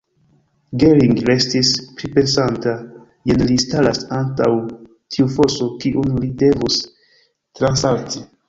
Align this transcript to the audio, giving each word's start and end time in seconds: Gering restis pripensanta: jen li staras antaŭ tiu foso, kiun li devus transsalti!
Gering 0.83 1.11
restis 1.29 1.73
pripensanta: 1.99 2.73
jen 3.33 3.45
li 3.51 3.59
staras 3.65 4.01
antaŭ 4.23 4.49
tiu 4.71 5.33
foso, 5.37 5.71
kiun 5.85 6.19
li 6.25 6.35
devus 6.45 6.81
transsalti! 7.63 8.29